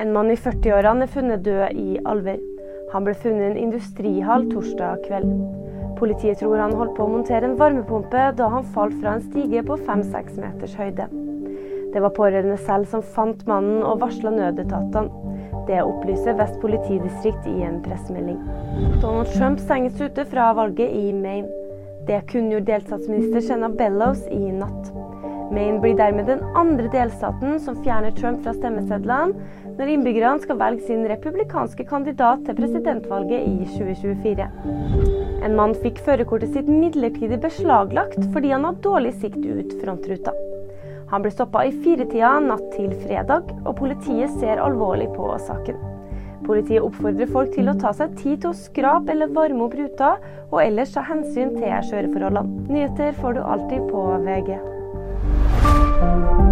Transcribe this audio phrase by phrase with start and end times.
[0.00, 2.38] En mann i 40-årene er funnet død i Alver.
[2.94, 5.34] Han ble funnet i en industrihall torsdag kveld.
[5.98, 9.60] Politiet tror han holdt på å montere en varmepumpe da han falt fra en stige
[9.68, 11.10] på 5-6 meters høyde.
[11.92, 15.36] Det var pårørende selv som fant mannen og varsla nødetatene.
[15.68, 18.40] Det opplyser Vest politidistrikt i en pressemelding.
[19.04, 21.52] Donald Trump stenges ute fra valget i Maine.
[22.08, 24.88] Det kunngjorde delstatsminister Shenna Bellows i natt.
[25.50, 29.34] Maine blir dermed den andre delstaten som fjerner Trump fra stemmesedlene,
[29.78, 34.48] når innbyggerne skal velge sin republikanske kandidat til presidentvalget i 2024.
[35.42, 40.34] En mann fikk førerkortet sitt midlertidig beslaglagt fordi han hadde dårlig sikt ut frontruta.
[41.12, 45.80] Han ble stoppa i firetida natt til fredag, og politiet ser alvorlig på saken.
[46.46, 50.14] Politiet oppfordrer folk til å ta seg tid til å skrape eller varme opp ruta,
[50.50, 52.68] og ellers ta hensyn til kjøreforholdene.
[52.72, 54.56] Nyheter får du alltid på VG.
[56.02, 56.51] Thank you.